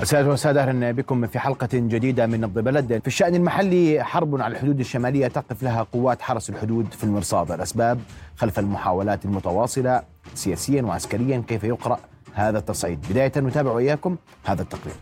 [0.00, 2.98] السادة والسادة أهلا بكم في حلقة جديدة من نبض بلد.
[3.00, 7.52] في الشأن المحلي حرب على الحدود الشمالية تقف لها قوات حرس الحدود في المرصاد.
[7.52, 8.00] الأسباب
[8.36, 10.02] خلف المحاولات المتواصلة
[10.34, 11.98] سياسيا وعسكريا كيف يقرأ
[12.34, 13.06] هذا التصعيد.
[13.10, 14.96] بداية نتابع إياكم هذا التقرير.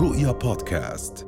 [0.00, 1.26] رؤيا بودكاست.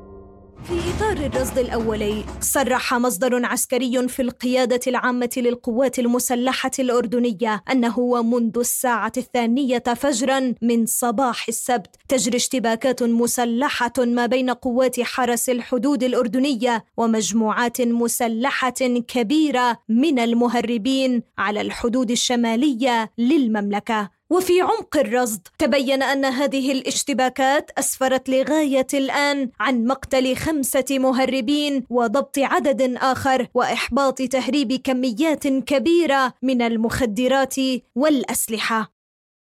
[0.66, 8.58] في إطار الرصد الأولي صرح مصدر عسكري في القيادة العامة للقوات المسلحة الأردنية أنه منذ
[8.58, 16.84] الساعة الثانية فجرا من صباح السبت تجري اشتباكات مسلحة ما بين قوات حرس الحدود الأردنية
[16.96, 18.74] ومجموعات مسلحة
[19.08, 24.15] كبيرة من المهربين على الحدود الشمالية للمملكة.
[24.30, 32.38] وفي عمق الرصد تبين أن هذه الاشتباكات أسفرت لغاية الآن عن مقتل خمسة مهربين وضبط
[32.38, 37.54] عدد آخر وإحباط تهريب كميات كبيرة من المخدرات
[37.96, 38.95] والأسلحة.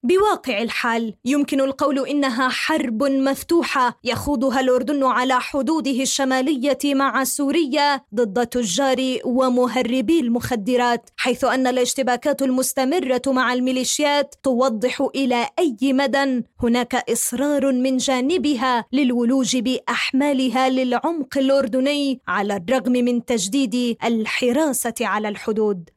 [0.05, 8.47] بواقع الحال يمكن القول إنها حرب مفتوحة يخوضها الاردن على حدوده الشمالية مع سوريا ضد
[8.47, 17.71] تجار ومهربي المخدرات حيث أن الاشتباكات المستمرة مع الميليشيات توضح إلى أي مدى هناك إصرار
[17.71, 25.94] من جانبها للولوج بأحمالها للعمق الاردني على الرغم من تجديد الحراسة على الحدود.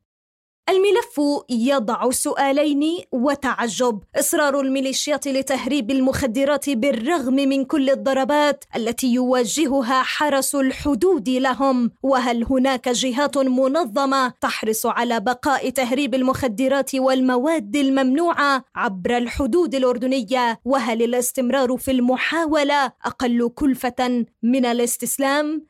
[0.69, 4.01] الملف يضع سؤالين وتعجب.
[4.17, 11.91] إصرار الميليشيات لتهريب المخدرات بالرغم من كل الضربات التي يواجهها حرس الحدود لهم.
[12.03, 21.03] وهل هناك جهات منظمة تحرص على بقاء تهريب المخدرات والمواد الممنوعة عبر الحدود الأردنية؟ وهل
[21.03, 25.69] الاستمرار في المحاولة أقل كلفة من الاستسلام؟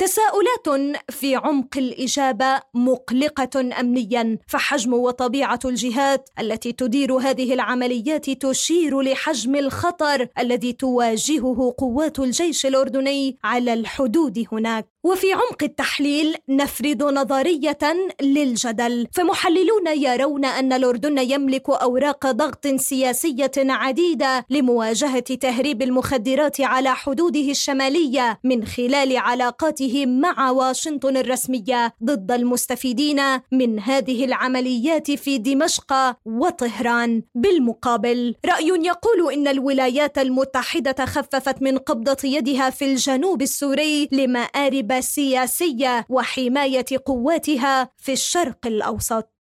[0.00, 9.56] تساؤلات في عمق الإجابة مقلقة امنيا فحجم وطبيعة الجهات التي تدير هذه العمليات تشير لحجم
[9.56, 14.86] الخطر الذي تواجهه قوات الجيش الأردني على الحدود هناك.
[15.04, 17.78] وفي عمق التحليل نفرض نظرية
[18.22, 19.06] للجدل.
[19.12, 28.40] فمحللون يرون أن الأردن يملك أوراق ضغط سياسية عديدة لمواجهة تهريب المخدرات على حدوده الشمالية
[28.44, 33.20] من خلال علاقاته مع واشنطن الرسمية ضد المستفيدين
[33.52, 37.22] من هذه العمليات في دمشق وطهران.
[37.34, 46.06] بالمقابل رأي يقول إن الولايات المتحدة خففت من قبضة يدها في الجنوب السوري لمآرب سياسيه
[46.08, 49.34] وحماية قواتها في الشرق الأوسط.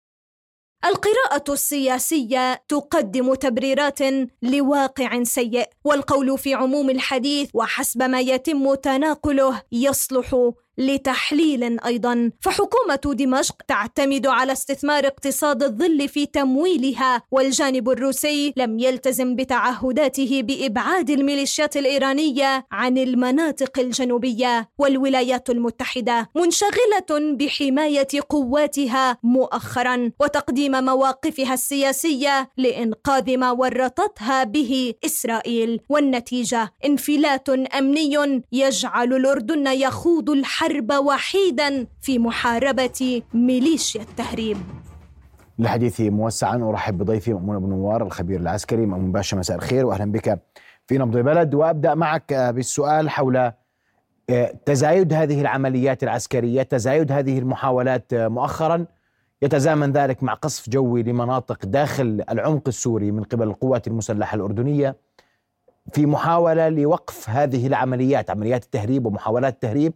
[0.85, 3.99] القراءة السياسية تقدم تبريرات
[4.43, 12.31] لواقع سيء، والقول في عموم الحديث وحسب ما يتم تناقله يصلح لتحليل أيضا.
[12.41, 21.11] فحكومة دمشق تعتمد على استثمار اقتصاد الظل في تمويلها والجانب الروسي لم يلتزم بتعهداته بإبعاد
[21.11, 33.37] الميليشيات الإيرانية عن المناطق الجنوبية والولايات المتحدة منشغلة بحماية قواتها مؤخرا وتقديم مواقفها السياسية لإنقاذ
[33.37, 35.81] ما ورطتها به إسرائيل.
[35.89, 44.57] والنتيجة انفلات أمني يجعل الأردن يخوض الحرب الحرب وحيدا في محاربة ميليشيا التهريب.
[45.59, 50.41] للحديث موسعا ارحب بضيفي مأمون ابو نوار الخبير العسكري مأمون باشا مساء الخير واهلا بك
[50.87, 58.13] في نبض بلد وأبدأ معك بالسؤال حول آه، تزايد هذه العمليات العسكرية تزايد هذه المحاولات
[58.13, 58.87] آه، مؤخرا.
[59.43, 64.97] يتزامن ذلك مع قصف جوي لمناطق داخل العمق السوري من قبل القوات المسلحة الأردنية.
[65.93, 69.93] في محاولة لوقف هذه العمليات عمليات التهريب ومحاولات التهريب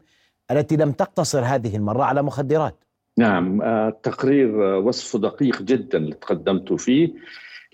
[0.53, 2.85] التي لم تقتصر هذه المرة على مخدرات
[3.19, 7.15] نعم التقرير آه، آه، وصفه دقيق جدا اللي تقدمت فيه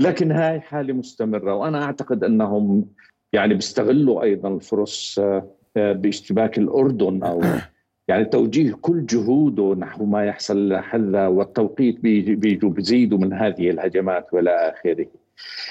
[0.00, 2.88] لكن هاي حالة مستمرة وأنا أعتقد أنهم
[3.32, 7.42] يعني بيستغلوا أيضا الفرص آه، باشتباك الأردن أو
[8.08, 14.50] يعني توجيه كل جهوده نحو ما يحصل حذا والتوقيت بيجوا بيزيدوا من هذه الهجمات والى
[14.50, 15.06] آخره.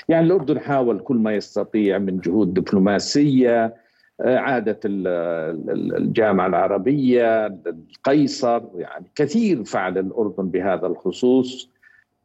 [0.10, 3.76] يعني الأردن حاول كل ما يستطيع من جهود دبلوماسية
[4.22, 11.70] عادة الجامعة العربية القيصر يعني كثير فعل الأردن بهذا الخصوص.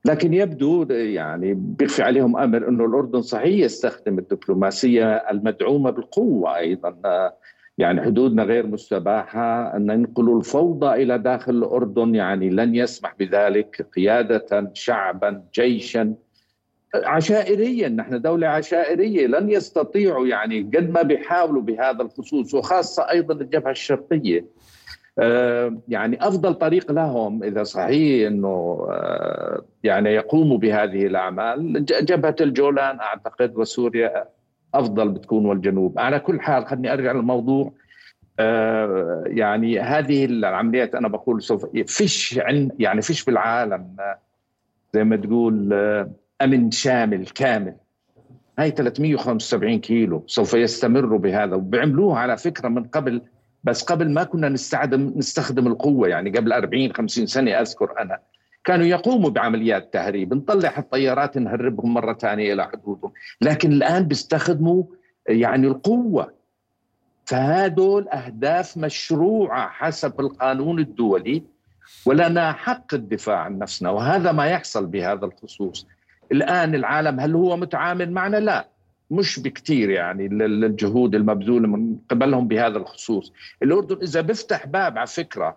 [0.05, 6.97] لكن يبدو يعني بيخفي عليهم أمر أنه الأردن صحيح يستخدم الدبلوماسية المدعومة بالقوة أيضا.
[7.79, 14.71] يعني حدودنا غير مستباحة أن ننقل الفوضى إلى داخل الأردن يعني لن يسمح بذلك قيادة
[14.75, 16.15] شعبا جيشا.
[16.95, 23.71] عشائريا نحن دولة عشائرية لن يستطيعوا يعني قد ما بيحاولوا بهذا الخصوص وخاصة أيضا الجبهة
[23.71, 24.45] الشرقية.
[25.19, 33.01] آه، يعني أفضل طريق لهم إذا صحيح إنه آه، يعني يقوموا بهذه الأعمال جبهة الجولان
[33.01, 34.25] أعتقد وسوريا
[34.75, 35.99] أفضل بتكون والجنوب.
[35.99, 37.73] على كل حال خليني أرجع للموضوع.
[38.39, 42.41] آه، يعني هذه العمليات أنا بقول سوف فيش
[42.79, 43.97] يعني فيش بالعالم
[44.95, 45.73] زي ما تقول
[46.45, 47.75] أمن شامل كامل.
[48.59, 53.23] هاي 375 كيلو سوف يستمروا بهذا وبيعملوها على فكرة من قبل
[53.65, 58.19] بس قبل ما كنا نستخدم نستخدم القوة يعني قبل 40 50 سنة أذكر أنا.
[58.65, 63.13] كانوا يقوموا بعمليات تهريب نطلع الطيارات نهربهم مرة ثانية إلى حدودهم.
[63.41, 64.85] لكن الآن بيستخدموا
[65.29, 66.33] يعني القوة.
[67.25, 71.43] فهذول أهداف مشروعة حسب القانون الدولي
[72.07, 75.87] ولنا حق الدفاع عن نفسنا وهذا ما يحصل بهذا الخصوص.
[76.33, 78.69] الآن العالم هل هو متعامل معنا؟ لا.
[79.11, 83.33] مش بكثير يعني للجهود المبذولة من قبلهم بهذا الخصوص.
[83.63, 85.57] الأردن إذا بيفتح باب على فكرة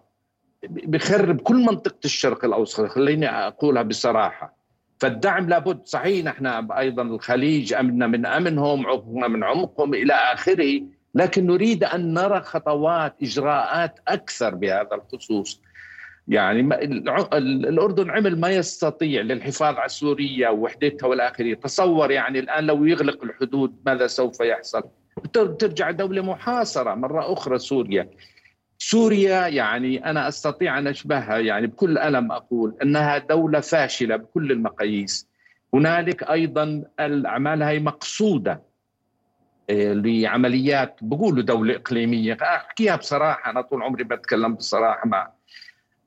[0.70, 4.56] بخرب كل منطقة الشرق الأوسط خليني أقولها بصراحة.
[5.00, 5.86] فالدعم لابد.
[5.86, 10.82] صحيح نحن أيضا الخليج امنا من أمنهم عمقنا من عمقهم إلى آخره
[11.16, 15.62] لكن نريد أن نرى خطوات إجراءات أكثر بهذا الخصوص.
[16.28, 16.60] يعني
[17.34, 23.76] الأردن عمل ما يستطيع للحفاظ على سوريا ووحدتها والاخره تصور يعني الآن لو يغلق الحدود
[23.86, 24.84] ماذا سوف يحصل؟
[25.34, 28.10] ترجع دولة محاصرة مرة أخرى سوريا.
[28.78, 35.30] سوريا يعني أنا أستطيع أن أشبهها يعني بكل ألم أقول أنها دولة فاشلة بكل المقاييس.
[35.74, 38.62] هنالك أيضا الأعمال هي مقصودة
[39.70, 42.38] إيه، لعمليات بقولوا دولة إقليمية.
[42.42, 45.32] أحكيها بصراحة أنا طول عمري بتكلم بصراحة مع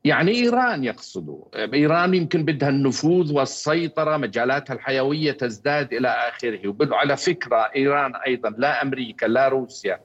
[0.05, 1.45] يعني إيران يقصدوا.
[1.75, 6.77] إيران يمكن بدها النفوذ والسيطرة مجالاتها الحيوية تزداد إلى آخره.
[6.91, 10.00] وعلى فكرة إيران أيضا لا أمريكا لا روسيا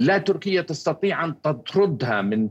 [0.00, 2.48] لا تركيا تستطيع أن تطردها من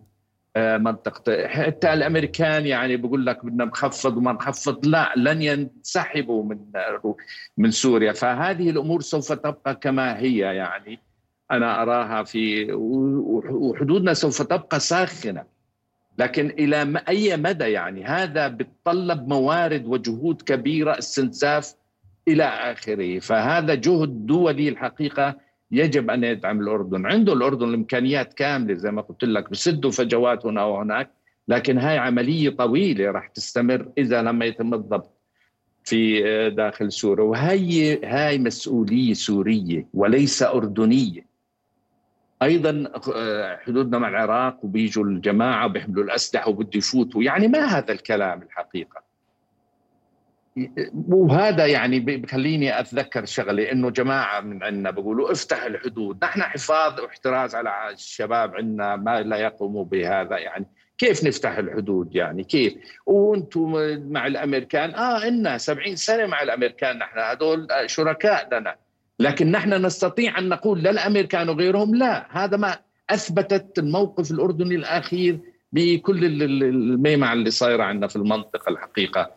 [0.56, 1.48] آه، منطقة.
[1.48, 6.60] حتى الأمريكان يعني بقول لك بدنا نخفض وما نخفض لا لن ينسحبوا من
[7.58, 8.14] من سوريا.
[8.14, 11.00] فهذه الأمور سوف تبقى كما هي يعني.
[11.52, 15.53] أنا أراها في وحدودنا سوف تبقى ساخنة.
[16.18, 21.76] لكن إلى أي مدى يعني؟ هذا بتطلب موارد وجهود كبيرة استنزاف
[22.28, 23.20] إلى آخره.
[23.20, 25.36] فهذا جهد دولي الحقيقة
[25.72, 27.06] يجب أن يدعم الأردن.
[27.06, 31.10] عنده الأردن الإمكانيات كاملة زي ما قلت لك بسدوا فجوات هنا وهناك
[31.48, 35.12] لكن هاي عملية طويلة راح تستمر إذا لم يتم الضبط
[35.84, 37.24] في داخل سوريا.
[37.24, 41.33] وهي هاي مسؤولية سورية وليس أردنية.
[42.44, 47.24] أيضا آه، حدودنا مع العراق وبيجوا الجماعة بيحملوا الأسلحة وبده يفوتوا.
[47.24, 49.04] يعني ما هذا الكلام الحقيقة؟
[51.08, 56.24] وهذا يعني بخليني أتذكر شغله إنه جماعة من عندنا بيقولوا افتح الحدود.
[56.24, 60.66] نحن حفاظ واحتراز على الشباب عندنا ما لا يقوموا بهذا يعني.
[60.98, 62.74] كيف نفتح الحدود يعني؟ كيف؟
[63.06, 63.72] وأنتم
[64.12, 68.76] مع الأمريكان؟ آه إنا 70 سنة مع الأمريكان نحن هذول شركاء لنا.
[69.20, 72.28] لكن نحن نستطيع أن نقول للامريكان وغيرهم لا.
[72.32, 72.78] هذا ما
[73.10, 75.40] أثبتت الموقف الأردني الأخير
[75.72, 79.32] بكل الميمعة اللي صايرة عندنا في المنطقة الحقيقة.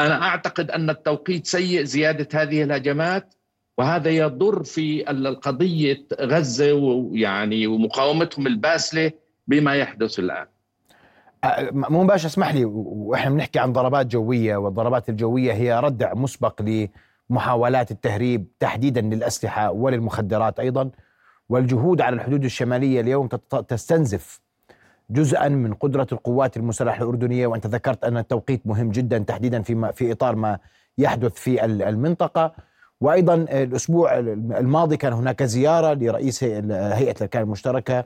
[0.00, 3.34] أنا أعتقد أن التوقيت سيء زيادة هذه الهجمات
[3.78, 9.12] وهذا يضر في القضية غزة ويعني ومقاومتهم الباسلة
[9.46, 10.46] بما يحدث الآن.
[11.72, 16.62] مو باش اسمح لي وإحنا بنحكي عن ضربات جوية والضربات الجوية هي ردع مسبق
[17.30, 20.90] محاولات التهريب تحديدا للأسلحة وللمخدرات أيضا
[21.48, 23.26] والجهود على الحدود الشمالية اليوم
[23.68, 24.40] تستنزف
[25.10, 27.46] جزءا من قدرة القوات المسلحة الأردنية.
[27.46, 30.58] وأنت ذكرت أن التوقيت مهم جدا تحديدا في في إطار ما
[30.98, 32.52] يحدث في المنطقة.
[33.00, 38.04] وأيضا الأسبوع الماضي كان هناك زيارة لرئيس هيئة الأركان المشتركة.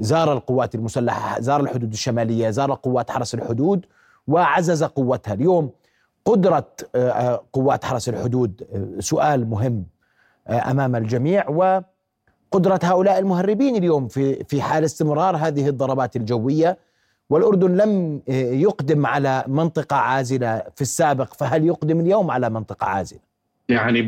[0.00, 3.86] زار القوات المسلحة زار الحدود الشمالية زار قوات حرس الحدود
[4.26, 5.34] وعزز قوتها.
[5.34, 5.70] اليوم
[6.24, 9.84] قدرة آه، آه، قوات حرس الحدود آه، سؤال مهم
[10.48, 16.78] أمام الجميع وقدرة هؤلاء المهربين اليوم في في حال استمرار هذه الضربات الجوية
[17.30, 23.20] والأردن لم يقدم على منطقة عازلة في السابق فهل يقدم اليوم على منطقة عازلة؟
[23.68, 24.02] يعني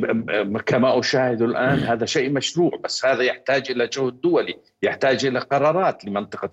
[0.66, 6.04] كما أشاهد الآن هذا شيء مشروع بس هذا يحتاج إلى جهد دولي يحتاج إلى قرارات
[6.04, 6.50] لمنطقة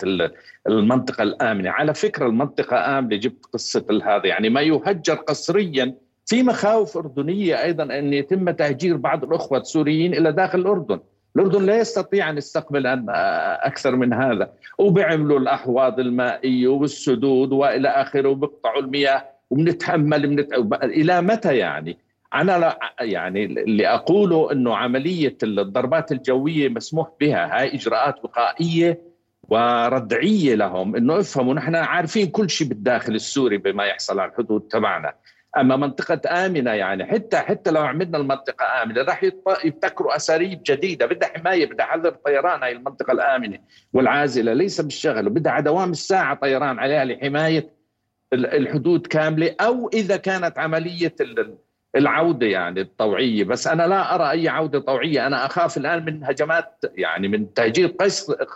[0.68, 1.70] المنطقة الآمنة.
[1.70, 5.96] على فكرة المنطقة آمنة جبت قصة هذا يعني ما يهجر قسريا
[6.26, 11.00] في مخاوف أردنية أيضا أن يتم تهجير بعض الأخوة السوريين إلى داخل الأردن.
[11.36, 13.06] الأردن لا يستطيع أن يستقبل
[13.64, 14.52] أكثر من هذا.
[14.78, 20.54] وبيعملوا الأحواض المائية والسدود وإلى آخره وبيقطعوا المياه وبنتحمل بنت...
[20.84, 21.98] إلى متى يعني؟
[22.34, 29.02] أنا لا يعني اللي أقوله إنه عملية الضربات الجوية مسموح بها هاي إجراءات وقائية
[29.44, 35.14] وردعية لهم إنه افهموا نحن عارفين كل شيء بالداخل السوري بما يحصل على الحدود تبعنا.
[35.58, 39.24] أما منطقة آمنة يعني حتى حتى لو عملنا المنطقة آمنة راح
[39.66, 43.60] يبتكروا أساليب جديدة بدها حماية بدها حذر طيران هاي المنطقة الآمنة
[43.94, 47.74] والعازلة ليس بالشغل وبدها دوام الساعة طيران عليها لحماية
[48.34, 51.16] الحدود كاملة أو إذا كانت عملية
[51.96, 53.44] العودة يعني الطوعية.
[53.44, 55.28] بس أنا لا أرى أي عودة طوعية.
[55.28, 57.88] أنا أخاف الآن من هجمات يعني من تهجير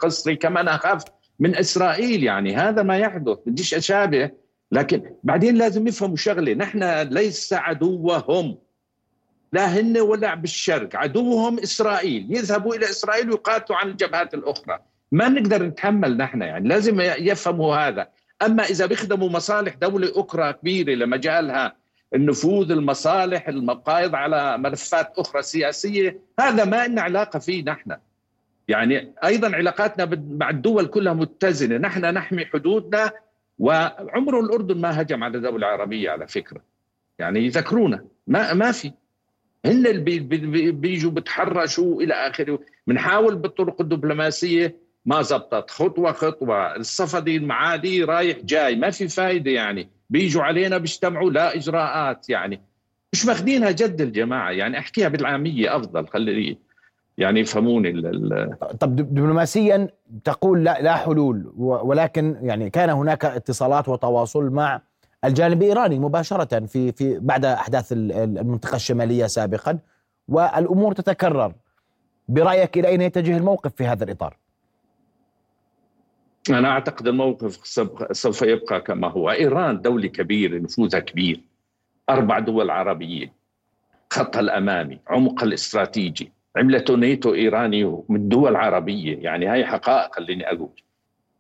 [0.01, 1.03] قسري كمان أخاف
[1.39, 2.24] من إسرائيل.
[2.24, 3.38] يعني هذا ما يحدث.
[3.46, 4.32] بديش أشابه.
[4.72, 6.53] لكن بعدين لازم يفهموا شغلة.
[6.53, 8.58] نحن ليس عدوهم.
[9.53, 10.96] لا هن ولا بالشرق.
[10.96, 12.27] عدوهم إسرائيل.
[12.29, 14.79] يذهبوا إلى إسرائيل ويقاتلوا عن الجبهات الأخرى.
[15.12, 16.41] ما نقدر نتحمل نحن.
[16.41, 18.08] يعني لازم يفهموا هذا.
[18.41, 26.19] أما إذا بيخدموا مصالح دولة أخرى كبيرة لمجالها النفوذ المصالح المقايض على ملفات أخرى سياسية
[26.39, 27.95] هذا ما لنا علاقة فيه نحن.
[28.67, 31.77] يعني أيضا علاقاتنا مع الدول كلها متزنة.
[31.77, 33.11] نحن نحمي حدودنا
[33.59, 36.61] وعمره الأردن ما هجم على دوله عربيه على فكرة.
[37.19, 38.05] يعني يذكرونا.
[38.27, 38.91] ما ما في.
[39.65, 42.59] هن اللي بي بي بيجوا بتحرشوا إلى آخره.
[42.87, 44.75] بنحاول بالطرق الدبلوماسية.
[45.05, 45.71] ما زبطت.
[45.71, 46.75] خطوة خطوة.
[46.75, 48.75] الصفدي المعادي رايح جاي.
[48.75, 49.89] ما في فايدة يعني.
[50.09, 52.61] بيجوا علينا بيجتمعوا لا إجراءات يعني
[53.13, 56.57] مش ماخذينها جد الجماعة يعني أحكيها بالعامية أفضل خلي
[57.17, 58.01] يعني يفهموني
[58.79, 59.87] طب دبلوماسيا
[60.23, 64.81] تقول لا لا حلول ولكن يعني كان هناك اتصالات وتواصل مع
[65.25, 69.79] الجانب الإيراني مباشرة في في بعد أحداث المنطقة الشمالية سابقا
[70.27, 71.53] والأمور تتكرر
[72.27, 74.37] برأيك إلى أين يتجه الموقف في هذا الإطار؟
[76.55, 77.57] أنا أعتقد الموقف
[78.11, 81.41] سوف يبقى كما هو، إيران دولة كبيرة نفوذها كبير.
[82.09, 83.33] أربع دول عربيه
[84.09, 90.81] خطها الأمامي، عمقها الاستراتيجي، عملته نيتو إيراني من دول عربية، يعني هاي حقائق خليني أقول.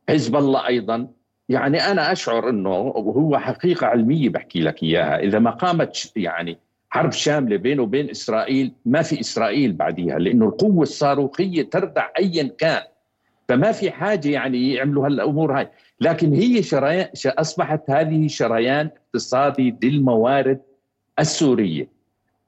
[0.09, 1.07] حزب الله أيضا.
[1.49, 6.57] يعني أنا أشعر إنه وهو حقيقة علمية بحكي لك إياها، إذا ما قامت يعني
[6.89, 10.19] حرب شاملة بينه وبين إسرائيل ما في إسرائيل بعديها.
[10.19, 12.81] لأنه القوة الصاروخية تردع ايا كان.
[13.47, 15.69] فما في حاجة يعني يعملوا هالامور هاي.
[16.01, 20.61] لكن هي شريان أصبحت هذه شريان اقتصادي للموارد
[21.19, 21.87] السورية.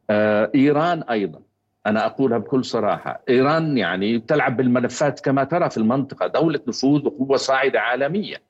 [0.10, 1.42] آه إيران أيضا.
[1.88, 3.24] أنا أقولها بكل صراحة.
[3.30, 6.28] إيران يعني تلعب بالملفات كما ترى في المنطقة.
[6.28, 8.49] دولة نفوذ وقوة صاعدة عالميه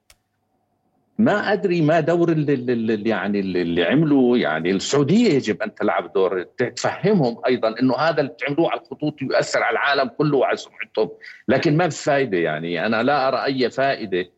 [1.20, 7.38] ما أدري ما دور اللي, يعني اللي عملوا يعني السعودية يجب أن تلعب دور تفهمهم
[7.48, 11.10] أيضا إنه هذا اللي بتعملوه على الخطوط يؤثر على العالم كله وعلى سمعتهم
[11.48, 12.86] لكن ما في فائده يعني.
[12.86, 14.30] أنا لا أرى أي فائدة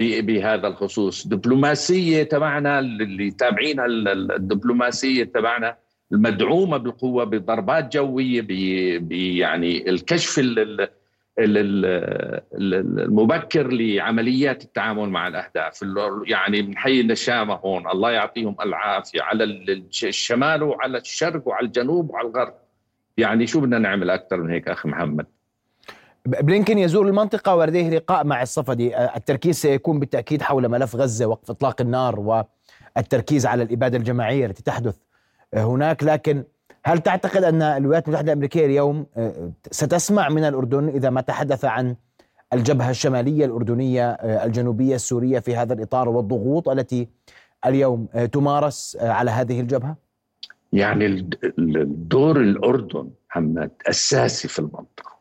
[0.00, 1.26] بهذا الخصوص.
[1.26, 5.76] دبلوماسية تبعنا اللي تابعينها الدبلوماسية تبعنا
[6.12, 8.46] المدعومة بالقوة بضربات جوية
[9.38, 10.38] يعني الكشف
[12.54, 15.84] المبكر لعمليات التعامل مع الأهداف.
[16.26, 19.44] يعني من حي النشامة هون الله يعطيهم العافية على
[20.02, 22.54] الشمال وعلى الشرق وعلى الجنوب وعلى الغرب.
[23.16, 25.26] يعني شو بدنا نعمل أكثر من هيك أخي محمد؟
[26.26, 28.98] بلينكن يزور المنطقة ولديه لقاء مع الصفدي.
[29.16, 32.44] التركيز سيكون بالتأكيد حول ملف غزة وقف إطلاق النار
[32.96, 34.96] والتركيز على الإبادة الجماعية التي تحدث
[35.54, 36.04] هناك.
[36.04, 36.44] لكن
[36.86, 41.96] هل تعتقد أن الولايات المتحدة الأمريكية اليوم آه، ستسمع من الأردن إذا ما تحدث عن
[42.52, 47.08] الجبهة الشمالية الأردنية آه، الجنوبية السورية في هذا الإطار والضغوط التي
[47.66, 49.96] اليوم آه، تمارس على هذه الجبهة؟
[50.72, 51.06] يعني
[51.58, 55.16] الدور الأردن محمد أساسي في المنطقة.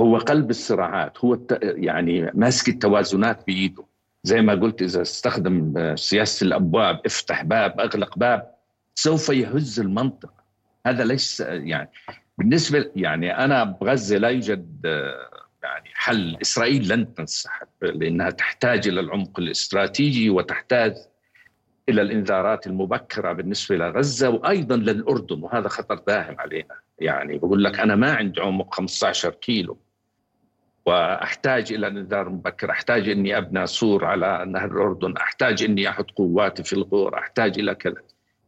[0.00, 3.84] هو قلب الصراعات هو يعني ماسك التوازنات بإيده.
[4.24, 8.50] زي ما قلت إذا استخدم سياسة الأبواب افتح باب أغلق باب
[8.94, 10.35] سوف يهز المنطقة.
[10.86, 11.90] هذا ليس يعني
[12.38, 14.80] بالنسبة يعني أنا بغزة لا يوجد
[15.62, 16.36] يعني حل.
[16.42, 20.94] إسرائيل لن تنسحب لأنها تحتاج إلى العمق الاستراتيجي وتحتاج
[21.88, 26.74] إلى الإنذارات المبكرة بالنسبة لغزة وأيضا للأردن وهذا خطر داهم علينا.
[26.98, 29.78] يعني بقول لك أنا ما عندي عمق 15 كيلو
[30.86, 36.62] وأحتاج إلى انذار مبكر، أحتاج إني أبنى سور على نهر الأردن، أحتاج إني أحط قواتي
[36.62, 38.02] في الغور، أحتاج إلى كذا.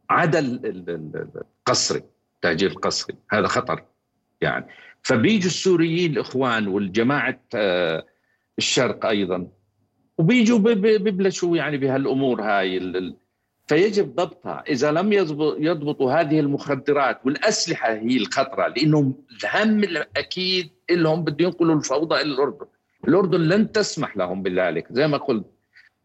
[0.09, 2.03] عدا القصري
[2.41, 3.83] تهجير القسري هذا خطر.
[4.41, 4.65] يعني
[5.01, 8.05] فبيجوا السوريين الإخوان والجماعة آه،
[8.57, 9.47] الشرق أيضا
[10.17, 12.77] وبيجوا ببلشوا يعني بهالأمور هاي
[13.67, 14.63] فيجب ضبطها.
[14.69, 22.15] إذا لم يضبطوا هذه المخدرات والأسلحة هي الخطرة لأنه الهم الأكيد لهم بده ينقلوا الفوضى
[22.15, 22.65] إلى الأردن.
[23.07, 25.58] الأردن لن تسمح لهم بذلك زي ما قلت.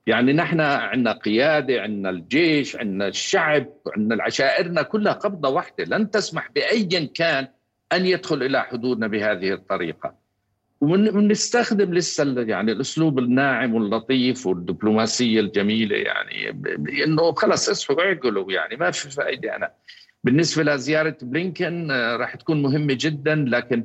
[0.07, 5.85] يعني نحن عندنا قيادة عندنا الجيش عندنا الشعب عندنا العشائرنا كلها قبضة واحدة.
[5.85, 7.49] لن تسمح بأي كان
[7.93, 10.25] أن يدخل إلى حدودنا بهذه الطريقة.
[10.81, 16.51] ونستخدم لسه يعني الأسلوب الناعم واللطيف والدبلوماسية الجميلة يعني
[17.05, 19.71] إنه خلص اصحوا اعقلوا يعني ما في فائده أنا.
[20.25, 23.85] بالنسبة لزيارة بلينكن آه، راح تكون مهمة جدا لكن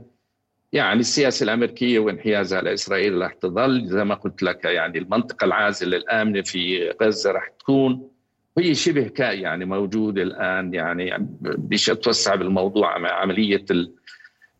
[0.73, 6.41] يعني السياسة الأمريكية وانحيازها لاسرائيل راح تظل زي ما قلت لك يعني المنطقة العازلة الآمنة
[6.41, 8.09] في غزة راح تكون
[8.57, 13.65] هي شبه يعني موجودة الآن يعني بديش أتوسع بالموضوع عملية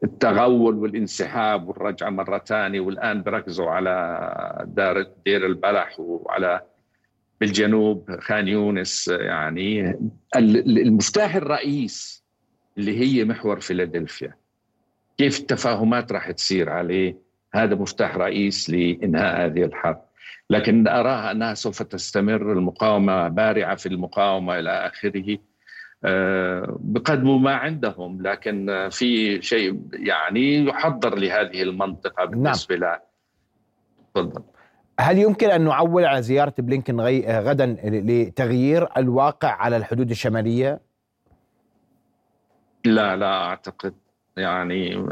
[0.03, 6.61] التغول والانسحاب والرجعة مرة ثانية والآن بركزوا على دار دير البلح وعلى
[7.41, 9.99] بالجنوب خان يونس يعني
[10.35, 12.23] المفتاح الرئيس
[12.77, 14.35] اللي هي محور فيلادلفيا.
[15.19, 17.17] كيف التفاهمات راح تصير عليه
[17.53, 20.01] هذا مفتاح رئيس لإنهاء هذه الحرب
[20.49, 25.37] لكن أراها أنها سوف تستمر المقاومة بارعة في المقاومة إلى آخره
[26.05, 32.31] آه، بقدموا ما عندهم لكن في شيء يعني يحضر لهذه المنطقة نعم.
[32.31, 32.83] بالنسبة نعم.
[32.83, 32.99] له
[34.15, 34.43] تفضل
[34.99, 40.79] هل يمكن أن نعول على زيارة بلينكن غدا لتغيير الواقع على الحدود الشمالية؟
[42.85, 43.93] لا لا أعتقد
[44.39, 45.05] يعني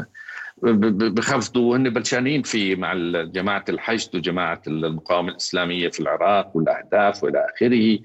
[0.62, 7.98] بخفضوا وهن بلشانين في مع جماعة الحشد وجماعة المقاومة الإسلامية في العراق والأهداف وإلى آخره.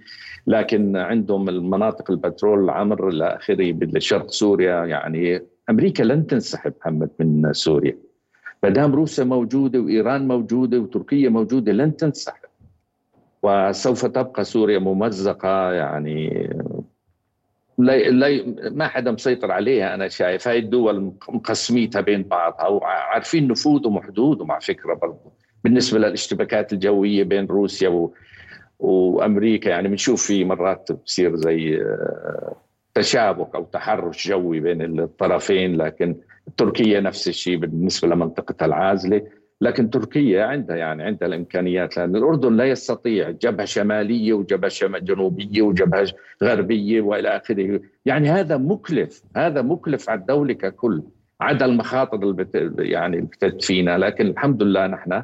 [0.48, 4.86] لكن عندهم المناطق البترول العمر إلى آخره بالشرق سوريا.
[4.86, 7.98] يعني أمريكا لن تنسحب محمد من سوريا.
[8.64, 12.44] ما دام روسيا موجودة وإيران موجودة وتركيا موجودة لن تنسحب.
[13.44, 16.50] وسوف تبقى سوريا ممزقة يعني
[17.78, 20.48] لا لا ما حدا مسيطر عليها أنا شايف.
[20.48, 25.32] هاي الدول مقسميتها بين بعضها وعارفين نفوذهم وحدودهم على فكرة برضه
[25.64, 28.14] بالنسبة للاشتباكات الجوية بين روسيا و
[28.80, 32.56] وأمريكا يعني بنشوف في مرات بصير زي آه،
[32.94, 36.16] تشابك أو تحرش جوي بين الطرفين لكن
[36.58, 39.22] تركيا نفس الشيء بالنسبة لمنطقتها العازلة.
[39.64, 46.08] لكن تركيا عندها يعني عندها الإمكانيات لأن الأردن لا يستطيع جبهة شمالية وجبهة جنوبية وجبهة
[46.44, 51.04] غربية وإلى آخره، يعني هذا مكلف، هذا مكلف على الدولة ككل،
[51.42, 55.24] عدا المخاطر اللي يعني اللي فينا، لكن الحمد لله نحن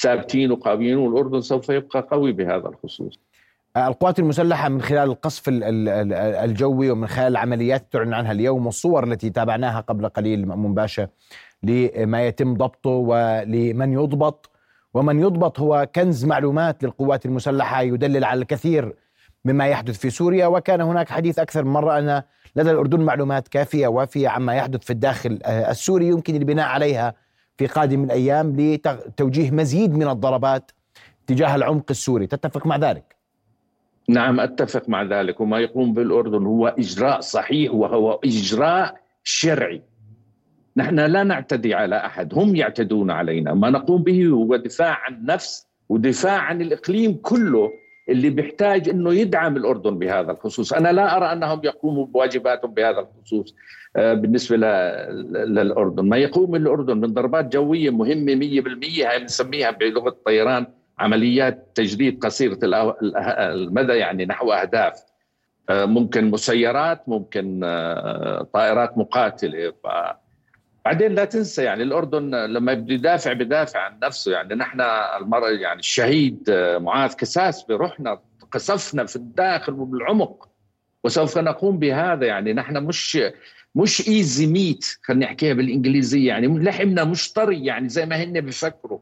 [0.00, 3.20] ثابتين وقويين والأردن سوف يبقى قوي بهذا الخصوص.
[3.76, 9.80] القوات المسلحة من خلال القصف الجوي ومن خلال العمليات تعلن عنها اليوم والصور التي تابعناها
[9.80, 11.08] قبل قليل مأمون باشا
[11.62, 14.50] لما يتم ضبطه ولمن يضبط.
[14.94, 18.94] ومن يضبط هو كنز معلومات للقوات المسلحة يدلل على الكثير
[19.44, 20.46] مما يحدث في سوريا.
[20.46, 22.22] وكان هناك حديث أكثر من مرة أن
[22.56, 27.14] لدى الأردن معلومات كافية وافية عما يحدث في الداخل السوري يمكن البناء عليها
[27.56, 30.70] في قادم الأيام لتوجيه مزيد من الضربات
[31.26, 32.26] تجاه العمق السوري.
[32.26, 33.16] تتفق مع ذلك؟
[34.08, 35.40] نعم أتفق مع ذلك.
[35.40, 39.82] وما يقوم بالأردن هو إجراء صحيح وهو إجراء شرعي.
[40.76, 43.54] نحن لا نعتدي على أحد هم يعتدون علينا.
[43.54, 47.72] ما نقوم به هو دفاع عن النفس ودفاع عن الإقليم كله
[48.08, 53.54] اللي بيحتاج إنه يدعم الأردن بهذا الخصوص، أنا لا أرى أنهم يقوموا بواجباتهم بهذا الخصوص
[53.96, 60.66] آه، بالنسبة للأردن، ما يقوم الأردن من ضربات جوية مهمة 100% هاي بنسميها بلغة الطيران
[60.98, 65.04] عمليات تجديد قصيرة المدى يعني نحو أهداف.
[65.70, 69.72] آه، ممكن مسيرات ممكن آه، طائرات مقاتلة
[70.86, 74.32] بعدين لا تنسى يعني الأردن لما بده يدافع بدافع عن نفسه.
[74.32, 74.80] يعني نحن
[75.20, 78.20] المرة يعني الشهيد آه، معاذ كساس بروحنا
[78.52, 80.48] قصفنا في الداخل وبالعمق
[81.04, 82.26] وسوف نقوم بهذا.
[82.26, 83.18] يعني نحن مش
[83.74, 86.28] مش ايزي ميت خلينا نحكيها بالإنجليزية.
[86.28, 88.98] يعني لحمنا مش طري يعني زي ما هن بيفكروا.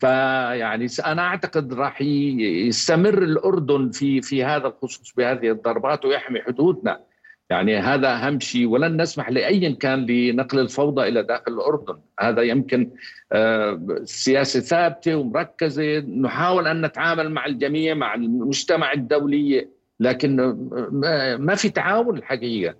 [0.00, 7.00] فيعني أنا أعتقد راح يستمر الأردن في في هذا الخصوص بهذه الضربات ويحمي حدودنا.
[7.50, 8.66] يعني هذا أهم شيء.
[8.66, 11.98] ولن نسمح لأي كان لنقل الفوضى إلى داخل الأردن.
[12.20, 12.90] هذا يمكن
[13.32, 15.98] آه، سياسة ثابتة ومركزة.
[15.98, 19.68] نحاول أن نتعامل مع الجميع مع المجتمع الدولي
[20.00, 20.36] لكن
[21.38, 22.74] ما في تعاون الحقيقة.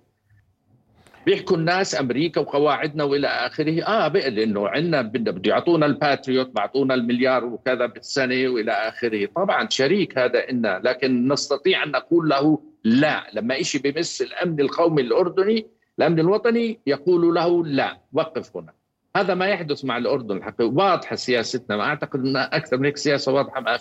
[1.25, 3.83] بيحكوا الناس أمريكا وقواعدنا وإلى آخره.
[3.83, 9.25] آه لأنه عندنا بده يعطونا الباتريوت بيعطونا المليار وكذا بالسنة وإلى آخره.
[9.35, 13.23] طبعا شريك هذا إنا لكن نستطيع أن نقول له لا.
[13.33, 15.67] لما شيء بمس الأمن القومي الأردني
[15.99, 18.73] الأمن الوطني يقول له لا وقف هنا.
[19.15, 21.77] هذا ما يحدث مع الأردن الحقيقة واضحة سياستنا.
[21.77, 23.77] ما أعتقد إن أكثر من هيك سياسة واضحة ما.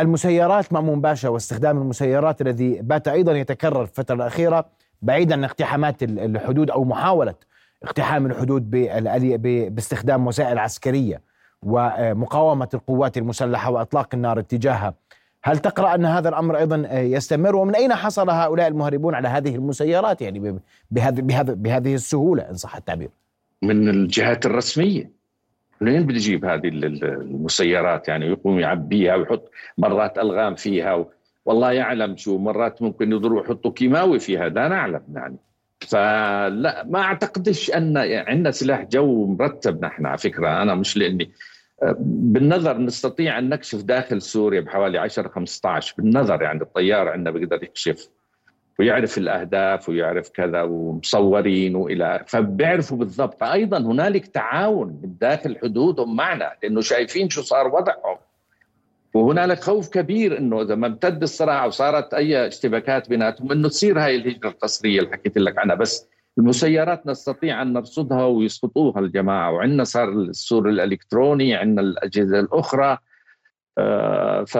[0.00, 4.66] المسيرات مأمون باشا واستخدام المسيرات الذي بات أيضا يتكرر في الفترة الأخيرة
[5.02, 7.34] بعيدا عن اقتحامات الحدود أو محاولة
[7.82, 8.70] اقتحام الحدود
[9.74, 11.22] باستخدام وسائل عسكرية
[11.62, 14.94] ومقاومة القوات المسلحة وإطلاق النار اتجاهها
[15.46, 20.22] هل تقرأ أن هذا الأمر أيضا يستمر؟ ومن أين حصل هؤلاء المهربون على هذه المسيرات؟
[20.22, 23.08] يعني بهذه بهذه بهذه السهولة إن صح التعبير.
[23.62, 25.10] من الجهات الرسمية.
[25.80, 31.04] منين بده يجيب هذه المسيرات؟ يعني يقوم يعبيها ويحط مرات ألغام فيها
[31.44, 34.48] والله يعلم شو مرات ممكن يضروا يحطوا كيماوي فيها.
[34.48, 35.36] لا نعلم يعني.
[35.80, 40.62] فلا ما أعتقدش أن عندنا سلاح جو مرتب نحن على فكرة.
[40.62, 41.30] أنا مش لأني
[41.98, 48.08] بالنظر نستطيع أن نكشف داخل سوريا بحوالي 10 15 بالنظر يعني الطيار عندنا بيقدر يكشف
[48.78, 53.42] ويعرف الأهداف ويعرف كذا ومصورين وإلى فبيعرفوا بالضبط.
[53.42, 58.16] أيضا هنالك تعاون داخل حدودهم معنا لأنه شايفين شو صار وضعهم.
[59.14, 64.16] وهنالك خوف كبير إنه إذا ما امتد الصراع وصارت أي اشتباكات بيناتهم إنه تصير هاي
[64.16, 65.74] الهجرة القسريه اللي حكيت لك عنها.
[65.74, 72.98] بس المسيرات نستطيع أن نرصدها ويسقطوها الجماعة وعندنا صار السور الإلكتروني عندنا الأجهزة الأخرى
[73.78, 74.54] آه، ف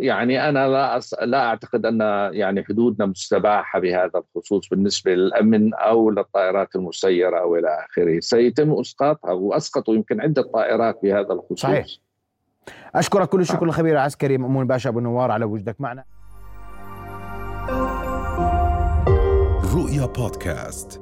[0.00, 1.14] يعني أنا لا أص...
[1.14, 2.00] لا أعتقد أن
[2.34, 9.32] يعني حدودنا مستباحة بهذا الخصوص بالنسبة للأمن أو للطائرات المسيرة أو إلى آخره، سيتم إسقاطها
[9.32, 11.60] واسقطوا يمكن عدة طائرات بهذا الخصوص.
[11.60, 11.86] صحيح.
[12.94, 16.04] أشكرك كل الشكر الخبير العسكري مأمون باشا أبو نوار على وجودك معنا.
[19.74, 21.00] رؤيا بودكاست